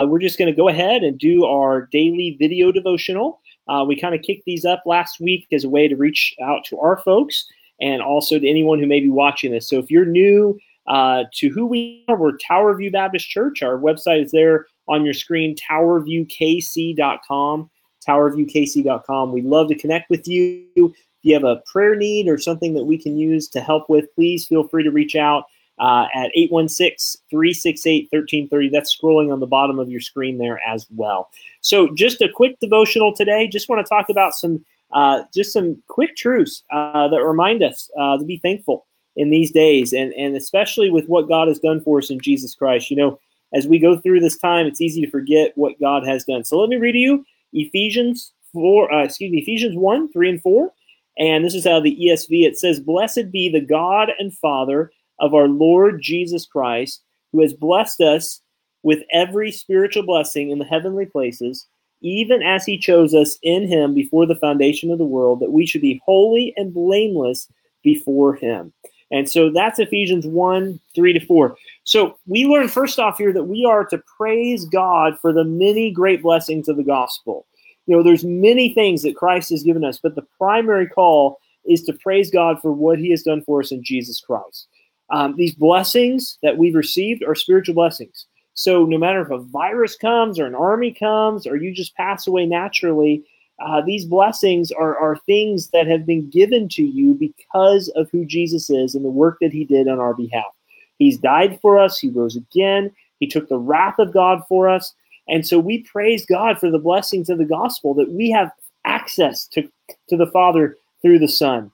[0.00, 3.40] we're just going to go ahead and do our daily video devotional.
[3.68, 6.64] Uh, we kind of kicked these up last week as a way to reach out
[6.64, 7.46] to our folks
[7.80, 9.68] and also to anyone who may be watching this.
[9.68, 13.62] So if you're new uh, to who we are, we're Tower View Baptist Church.
[13.62, 17.70] Our website is there on your screen, towerviewkc.com.
[18.06, 19.32] Towerviewkc.com.
[19.32, 20.64] We'd love to connect with you.
[20.76, 20.92] If
[21.22, 24.46] you have a prayer need or something that we can use to help with, please
[24.46, 25.44] feel free to reach out
[25.78, 28.68] uh, at 816 368 1330.
[28.70, 31.30] That's scrolling on the bottom of your screen there as well.
[31.60, 33.46] So, just a quick devotional today.
[33.48, 37.90] Just want to talk about some uh, just some quick truths uh, that remind us
[37.98, 38.86] uh, to be thankful
[39.16, 42.54] in these days, and and especially with what God has done for us in Jesus
[42.54, 42.90] Christ.
[42.90, 43.20] You know,
[43.52, 46.44] as we go through this time, it's easy to forget what God has done.
[46.44, 50.40] So let me read to you Ephesians four, uh, excuse me, Ephesians one, three, and
[50.40, 50.72] four.
[51.18, 52.44] And this is how the ESV.
[52.44, 57.02] It says, "Blessed be the God and Father of our Lord Jesus Christ,
[57.32, 58.40] who has blessed us
[58.82, 61.66] with every spiritual blessing in the heavenly places."
[62.02, 65.66] even as he chose us in him before the foundation of the world, that we
[65.66, 67.48] should be holy and blameless
[67.82, 68.72] before him.
[69.10, 71.56] And so that's Ephesians 1 3 to 4.
[71.84, 75.92] So we learn first off here that we are to praise God for the many
[75.92, 77.46] great blessings of the gospel.
[77.86, 81.82] You know, there's many things that Christ has given us, but the primary call is
[81.84, 84.66] to praise God for what he has done for us in Jesus Christ.
[85.10, 88.26] Um, these blessings that we've received are spiritual blessings.
[88.54, 92.26] So no matter if a virus comes or an army comes or you just pass
[92.26, 93.22] away naturally,
[93.64, 98.24] uh, these blessings are, are things that have been given to you because of who
[98.24, 100.52] Jesus is and the work that he did on our behalf.
[100.98, 102.90] He's died for us, he rose again,
[103.20, 104.94] he took the wrath of God for us.
[105.28, 108.50] And so we praise God for the blessings of the gospel that we have
[108.84, 109.62] access to,
[110.08, 111.70] to the Father through the Son.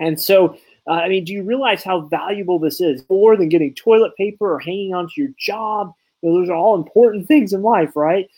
[0.00, 0.56] And so,
[0.88, 3.04] uh, I mean, do you realize how valuable this is?
[3.10, 6.74] More than getting toilet paper or hanging onto your job, you know, those are all
[6.74, 8.28] important things in life, right?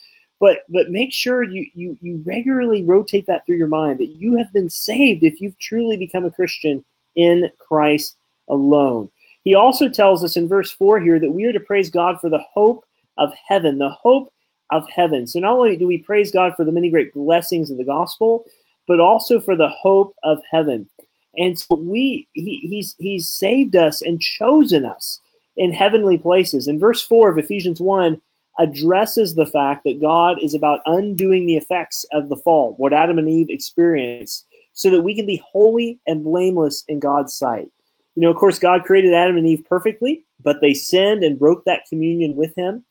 [0.41, 4.37] But but make sure you you you regularly rotate that through your mind that you
[4.37, 6.85] have been saved if you've truly become a Christian
[7.15, 8.17] in Christ
[8.49, 9.11] alone.
[9.45, 12.29] He also tells us in verse 4 here that we are to praise God for
[12.29, 12.85] the hope
[13.17, 14.33] of heaven, the hope
[14.71, 15.27] of heaven.
[15.27, 18.45] So not only do we praise God for the many great blessings of the gospel,
[18.87, 20.89] but also for the hope of heaven.
[21.37, 25.21] And so we he, he's he's saved us and chosen us
[25.57, 26.67] in heavenly places.
[26.67, 28.21] And verse 4 of Ephesians 1
[28.59, 33.19] addresses the fact that God is about undoing the effects of the fall, what Adam
[33.19, 37.69] and Eve experienced, so that we can be holy and blameless in God's sight.
[38.17, 41.65] You know, of course, God created Adam and Eve perfectly, but they sinned and broke
[41.65, 42.85] that communion with Him.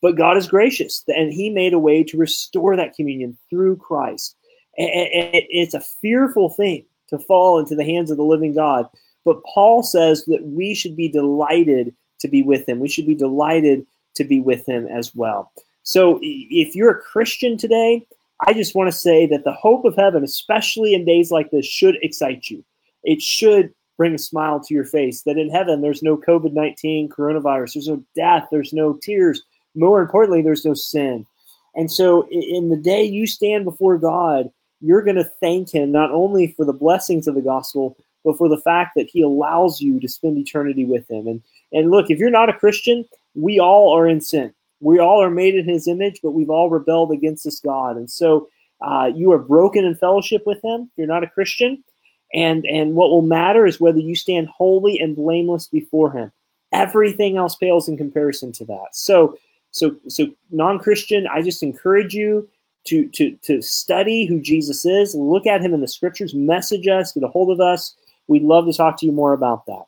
[0.00, 4.36] But God is gracious, and He made a way to restore that communion through Christ.
[4.76, 8.86] And it's a fearful thing to fall into the hands of the living God.
[9.24, 12.80] But Paul says that we should be delighted to be with him.
[12.80, 15.52] We should be delighted to be with him as well.
[15.82, 18.06] So if you're a Christian today,
[18.46, 21.66] I just want to say that the hope of heaven, especially in days like this,
[21.66, 22.64] should excite you.
[23.04, 27.08] It should bring a smile to your face that in heaven there's no COVID 19
[27.08, 29.42] coronavirus, there's no death, there's no tears.
[29.74, 31.26] More importantly, there's no sin.
[31.74, 34.50] And so in the day you stand before God,
[34.80, 38.48] you're going to thank Him not only for the blessings of the gospel, but for
[38.48, 41.26] the fact that He allows you to spend eternity with Him.
[41.26, 44.52] And and look, if you're not a Christian, we all are in sin.
[44.80, 47.96] We all are made in his image, but we've all rebelled against this God.
[47.96, 48.48] And so
[48.80, 50.82] uh, you are broken in fellowship with him.
[50.82, 51.82] If you're not a Christian.
[52.34, 56.30] And, and what will matter is whether you stand holy and blameless before him.
[56.72, 58.88] Everything else pales in comparison to that.
[58.92, 59.38] So,
[59.70, 62.48] so, so non-Christian, I just encourage you
[62.88, 67.12] to, to, to study who Jesus is, look at him in the scriptures, message us,
[67.12, 67.94] get a hold of us.
[68.26, 69.84] We'd love to talk to you more about that.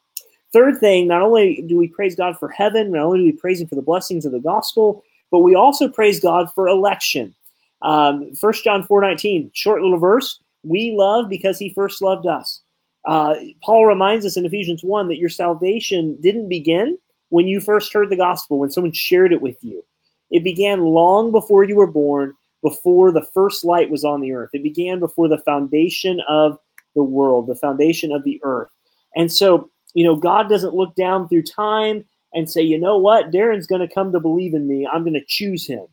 [0.53, 3.61] Third thing, not only do we praise God for heaven, not only do we praise
[3.61, 7.35] Him for the blessings of the gospel, but we also praise God for election.
[7.83, 10.41] Um, 1 John 4 19, short little verse.
[10.65, 12.63] We love because He first loved us.
[13.05, 16.99] Uh, Paul reminds us in Ephesians 1 that your salvation didn't begin
[17.31, 19.83] when you first heard the gospel, when someone shared it with you.
[20.31, 24.51] It began long before you were born, before the first light was on the earth.
[24.53, 26.59] It began before the foundation of
[26.95, 28.69] the world, the foundation of the earth.
[29.17, 33.31] And so you know, God doesn't look down through time and say, you know what,
[33.31, 34.87] Darren's going to come to believe in me.
[34.87, 35.87] I'm going to choose him.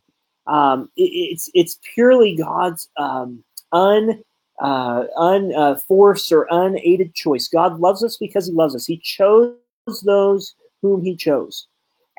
[0.46, 4.22] Um, it, it's it's purely God's um, un
[4.60, 7.48] uh, unforced uh, or unaided choice.
[7.48, 8.86] God loves us because He loves us.
[8.86, 9.56] He chose
[10.04, 11.67] those whom He chose.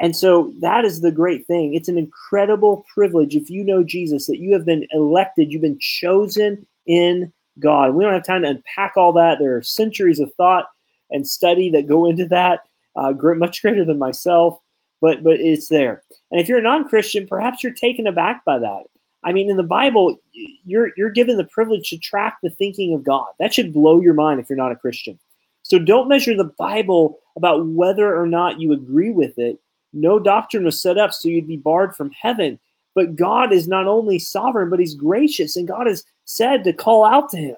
[0.01, 1.73] And so that is the great thing.
[1.73, 5.79] It's an incredible privilege if you know Jesus that you have been elected, you've been
[5.79, 7.93] chosen in God.
[7.93, 9.39] We don't have time to unpack all that.
[9.39, 10.67] There are centuries of thought
[11.11, 12.61] and study that go into that,
[12.95, 14.59] uh, much greater than myself.
[15.01, 16.03] but but it's there.
[16.31, 18.83] And if you're a non-Christian, perhaps you're taken aback by that.
[19.23, 20.17] I mean, in the Bible,
[20.65, 23.27] you're you're given the privilege to track the thinking of God.
[23.39, 25.19] That should blow your mind if you're not a Christian.
[25.63, 29.59] So don't measure the Bible about whether or not you agree with it.
[29.93, 32.59] No doctrine was set up so you'd be barred from heaven.
[32.95, 37.03] But God is not only sovereign, but He's gracious, and God has said to call
[37.03, 37.55] out to Him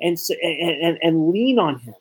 [0.00, 1.94] and and, and, lean on Him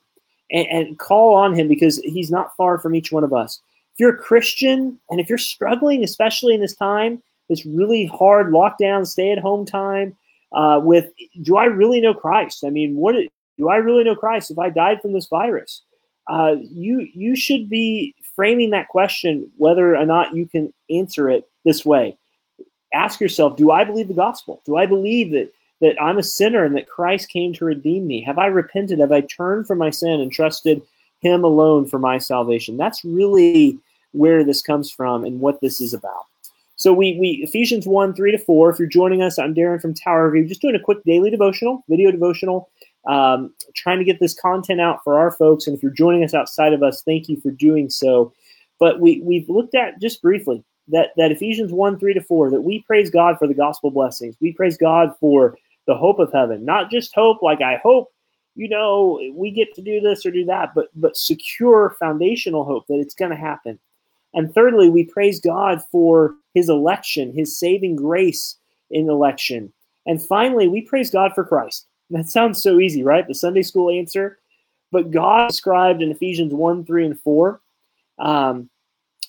[0.49, 3.59] and, and call on Him because He's not far from each one of us.
[3.93, 8.47] If you're a Christian and if you're struggling, especially in this time, this really hard
[8.47, 10.15] lockdown, stay at home time,
[10.53, 11.11] uh, with
[11.41, 12.63] do I really know Christ?
[12.65, 13.15] I mean, what
[13.57, 15.83] do I really know Christ if I died from this virus?
[16.27, 21.50] Uh, you you should be framing that question whether or not you can answer it
[21.65, 22.18] this way.
[22.94, 24.62] Ask yourself, do I believe the gospel?
[24.65, 25.51] Do I believe that
[25.81, 28.21] that I'm a sinner and that Christ came to redeem me?
[28.21, 29.00] Have I repented?
[29.00, 30.81] Have I turned from my sin and trusted
[31.19, 32.77] him alone for my salvation?
[32.77, 33.77] That's really
[34.13, 36.24] where this comes from and what this is about.
[36.77, 38.69] So we, we Ephesians 1, 3 to 4.
[38.69, 41.83] If you're joining us, I'm Darren from Tower View, just doing a quick daily devotional,
[41.89, 42.69] video devotional,
[43.07, 45.68] um, trying to get this content out for our folks.
[45.68, 48.34] And if you're joining us outside of us, thank you for doing so.
[48.80, 52.62] But we, we've looked at just briefly that, that Ephesians 1, 3 to 4, that
[52.62, 54.36] we praise God for the gospel blessings.
[54.42, 55.57] We praise God for
[55.88, 58.12] the hope of heaven, not just hope like I hope,
[58.56, 62.88] you know, we get to do this or do that, but but secure foundational hope
[62.88, 63.80] that it's going to happen.
[64.34, 68.57] And thirdly, we praise God for his election, his saving grace
[68.92, 69.74] in election.
[70.06, 71.88] And finally, we praise God for Christ.
[72.09, 73.27] That sounds so easy, right?
[73.27, 74.39] The Sunday school answer.
[74.91, 77.61] But God described in Ephesians 1, 3, and 4
[78.17, 78.69] um,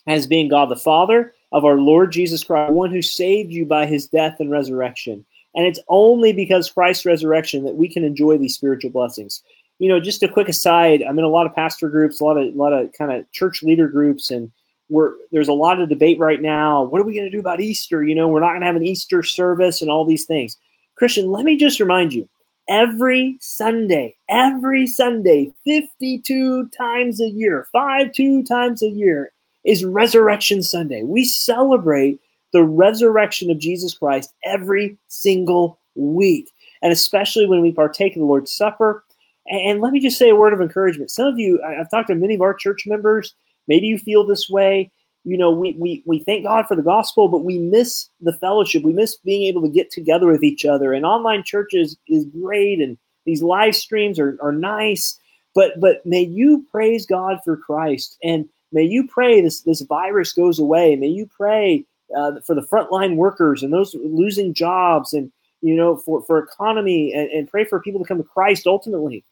[0.06, 3.86] as being God the Father of our Lord Jesus Christ, one who saved you by
[3.86, 5.24] his death and resurrection.
[5.54, 9.42] And it's only because Christ's resurrection that we can enjoy these spiritual blessings.
[9.78, 12.36] You know, just a quick aside, I'm in a lot of pastor groups, a lot
[12.36, 14.50] of a lot of kind of church leader groups, and
[14.88, 16.82] we're, there's a lot of debate right now.
[16.82, 18.04] What are we going to do about Easter?
[18.04, 20.58] You know, we're not going to have an Easter service and all these things.
[20.96, 22.28] Christian, let me just remind you
[22.70, 29.32] every Sunday, every Sunday, 52 times a year, five, two times a year,
[29.64, 31.02] is Resurrection Sunday.
[31.02, 32.20] We celebrate
[32.52, 36.50] the resurrection of Jesus Christ every single week,
[36.80, 39.04] and especially when we partake in the Lord's Supper.
[39.48, 41.10] And let me just say a word of encouragement.
[41.10, 43.34] Some of you, I've talked to many of our church members
[43.70, 44.90] Maybe you feel this way.
[45.24, 48.82] You know, we, we, we thank God for the gospel, but we miss the fellowship.
[48.82, 50.92] We miss being able to get together with each other.
[50.92, 52.96] And online churches is great, and
[53.26, 55.18] these live streams are, are nice.
[55.54, 60.32] But but may you praise God for Christ, and may you pray this this virus
[60.32, 60.96] goes away.
[60.96, 61.84] May you pray
[62.16, 65.30] uh, for the frontline workers and those losing jobs, and
[65.60, 69.24] you know for for economy, and, and pray for people to come to Christ ultimately.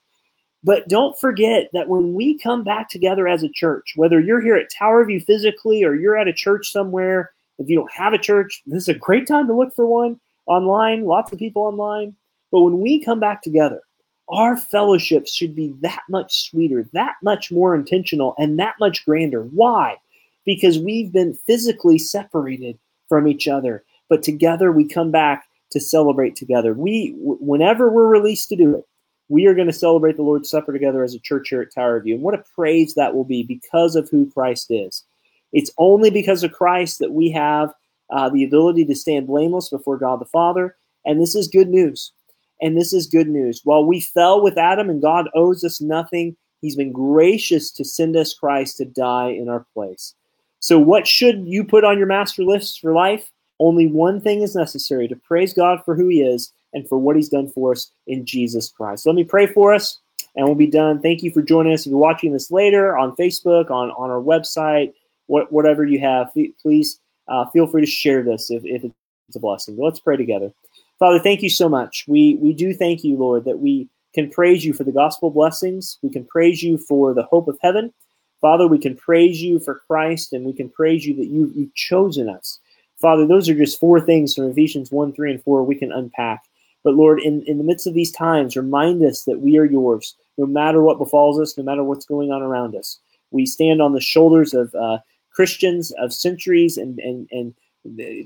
[0.65, 4.57] But don't forget that when we come back together as a church, whether you're here
[4.57, 8.19] at Tower View physically or you're at a church somewhere, if you don't have a
[8.19, 12.15] church, this is a great time to look for one online, lots of people online.
[12.51, 13.83] But when we come back together,
[14.31, 19.43] our fellowship should be that much sweeter, that much more intentional, and that much grander.
[19.45, 19.97] Why?
[20.45, 22.79] Because we've been physically separated
[23.09, 26.75] from each other, but together we come back to celebrate together.
[26.75, 28.87] We, whenever we're released to do it,
[29.29, 32.01] we are going to celebrate the Lord's Supper together as a church here at Tower
[32.01, 32.15] View.
[32.15, 35.05] And what a praise that will be because of who Christ is.
[35.53, 37.73] It's only because of Christ that we have
[38.11, 40.77] uh, the ability to stand blameless before God the Father.
[41.05, 42.13] And this is good news.
[42.61, 43.61] And this is good news.
[43.65, 48.17] While we fell with Adam and God owes us nothing, He's been gracious to send
[48.17, 50.15] us Christ to die in our place.
[50.59, 53.31] So, what should you put on your master list for life?
[53.61, 57.17] Only one thing is necessary to praise God for who He is and for what
[57.17, 59.05] he's done for us in Jesus Christ.
[59.05, 59.99] So let me pray for us
[60.37, 61.01] and we'll be done.
[61.01, 61.87] Thank you for joining us.
[61.87, 64.93] If you're watching this later on Facebook, on, on our website,
[65.27, 69.41] what, whatever you have, please uh, feel free to share this if, if it's a
[69.41, 69.77] blessing.
[69.77, 70.53] But let's pray together.
[70.99, 72.05] Father, thank you so much.
[72.09, 75.99] We, we do thank you, Lord, that we can praise you for the gospel blessings.
[76.03, 77.93] We can praise you for the hope of heaven.
[78.41, 81.75] Father, we can praise you for Christ and we can praise you that you, you've
[81.75, 82.59] chosen us.
[83.01, 86.45] Father, those are just four things from Ephesians 1, 3, and 4 we can unpack.
[86.85, 90.17] But Lord, in, in the midst of these times, remind us that we are yours,
[90.37, 92.99] no matter what befalls us, no matter what's going on around us.
[93.31, 94.99] We stand on the shoulders of uh,
[95.31, 97.55] Christians of centuries and, and, and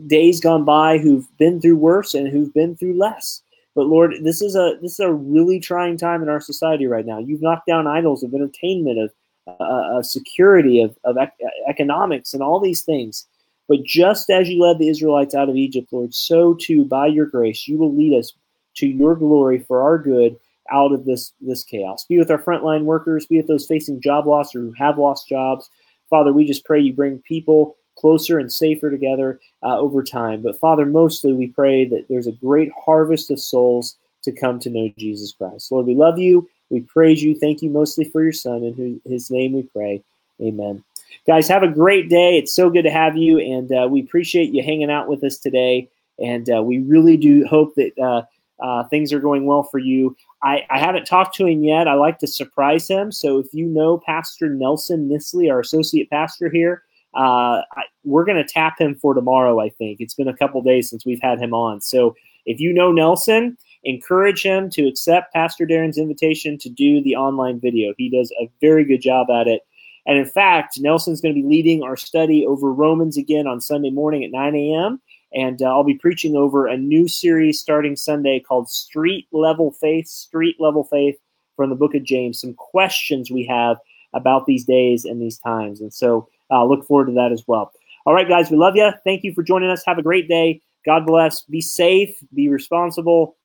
[0.09, 3.43] days gone by who've been through worse and who've been through less.
[3.75, 7.07] But Lord, this is a this is a really trying time in our society right
[7.07, 7.19] now.
[7.19, 9.11] You've knocked down idols of entertainment, of,
[9.47, 13.27] uh, of security, of, of ec- economics, and all these things.
[13.69, 17.27] But just as you led the Israelites out of Egypt, Lord, so too by your
[17.27, 18.35] grace you will lead us
[18.77, 20.39] to your glory for our good
[20.71, 22.05] out of this this chaos.
[22.05, 25.29] Be with our frontline workers, be with those facing job loss or who have lost
[25.29, 25.69] jobs.
[26.09, 30.43] Father, we just pray you bring people closer and safer together uh, over time.
[30.43, 34.71] But Father, mostly we pray that there's a great harvest of souls to come to
[34.71, 35.71] know Jesus Christ.
[35.73, 36.49] Lord, we love you.
[36.71, 37.35] We praise you.
[37.35, 38.63] Thank you mostly for your Son.
[38.63, 40.03] In his name we pray.
[40.41, 40.83] Amen.
[41.27, 42.39] Guys, have a great day.
[42.39, 45.39] It's so good to have you, and uh, we appreciate you hanging out with us
[45.39, 45.89] today.
[46.19, 48.23] And uh, we really do hope that uh,
[48.63, 50.17] uh things are going well for you.
[50.43, 51.87] I, I, haven't talked to him yet.
[51.87, 53.13] I like to surprise him.
[53.13, 56.83] So if you know Pastor Nelson Nisley, our associate pastor here,
[57.15, 59.61] uh, I, we're going to tap him for tomorrow.
[59.61, 61.81] I think it's been a couple days since we've had him on.
[61.81, 62.15] So
[62.47, 67.61] if you know Nelson, encourage him to accept Pastor Darren's invitation to do the online
[67.61, 67.93] video.
[67.99, 69.63] He does a very good job at it.
[70.07, 73.91] And in fact, Nelson's going to be leading our study over Romans again on Sunday
[73.91, 75.01] morning at 9 a.m.
[75.35, 80.09] And uh, I'll be preaching over a new series starting Sunday called Street Level Faith,
[80.09, 81.17] Street Level Faith
[81.57, 82.41] from the book of James.
[82.41, 83.79] Some questions we have
[84.15, 85.81] about these days and these times.
[85.81, 87.73] And so uh, look forward to that as well.
[88.05, 88.91] All right, guys, we love you.
[89.05, 89.85] Thank you for joining us.
[89.87, 90.61] Have a great day.
[90.85, 91.43] God bless.
[91.43, 93.37] Be safe, be responsible,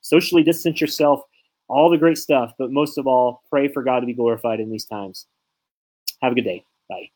[0.00, 1.20] socially distance yourself,
[1.68, 2.52] all the great stuff.
[2.58, 5.26] But most of all, pray for God to be glorified in these times.
[6.22, 6.64] Have a good day.
[6.88, 7.10] Bye.